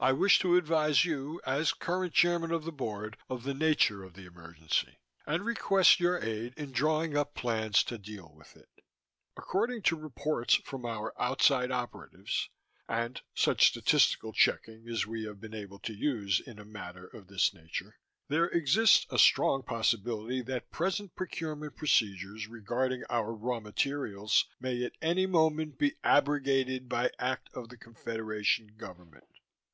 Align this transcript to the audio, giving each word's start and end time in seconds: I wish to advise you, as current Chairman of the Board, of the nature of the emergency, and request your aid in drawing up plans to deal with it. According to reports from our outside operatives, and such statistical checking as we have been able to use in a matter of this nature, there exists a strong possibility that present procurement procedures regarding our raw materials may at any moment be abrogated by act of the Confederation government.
I 0.00 0.12
wish 0.12 0.38
to 0.38 0.56
advise 0.56 1.04
you, 1.04 1.42
as 1.44 1.74
current 1.74 2.14
Chairman 2.14 2.52
of 2.52 2.64
the 2.64 2.72
Board, 2.72 3.18
of 3.28 3.42
the 3.42 3.52
nature 3.52 4.02
of 4.02 4.14
the 4.14 4.24
emergency, 4.24 4.96
and 5.26 5.44
request 5.44 6.00
your 6.00 6.18
aid 6.20 6.54
in 6.56 6.72
drawing 6.72 7.18
up 7.18 7.34
plans 7.34 7.82
to 7.84 7.98
deal 7.98 8.32
with 8.34 8.56
it. 8.56 8.70
According 9.36 9.82
to 9.82 9.96
reports 9.96 10.54
from 10.54 10.86
our 10.86 11.12
outside 11.20 11.70
operatives, 11.70 12.48
and 12.88 13.20
such 13.34 13.66
statistical 13.68 14.32
checking 14.32 14.88
as 14.88 15.06
we 15.06 15.26
have 15.26 15.38
been 15.38 15.52
able 15.52 15.80
to 15.80 15.92
use 15.92 16.40
in 16.40 16.58
a 16.58 16.64
matter 16.64 17.06
of 17.06 17.26
this 17.26 17.52
nature, 17.52 17.98
there 18.28 18.46
exists 18.48 19.04
a 19.10 19.18
strong 19.18 19.62
possibility 19.62 20.40
that 20.40 20.70
present 20.70 21.14
procurement 21.14 21.76
procedures 21.76 22.46
regarding 22.46 23.04
our 23.10 23.34
raw 23.34 23.60
materials 23.60 24.46
may 24.58 24.82
at 24.82 24.96
any 25.02 25.26
moment 25.26 25.76
be 25.76 25.92
abrogated 26.02 26.88
by 26.88 27.10
act 27.18 27.50
of 27.52 27.68
the 27.68 27.76
Confederation 27.76 28.68
government. 28.78 29.26